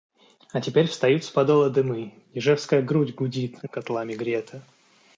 А 0.51 0.61
теперь 0.61 0.87
встают 0.87 1.23
с 1.23 1.29
Подола 1.29 1.69
дымы, 1.69 2.15
ижевская 2.33 2.81
грудь 2.81 3.13
гудит, 3.13 3.59
котлами 3.71 4.13
грета. 4.15 4.63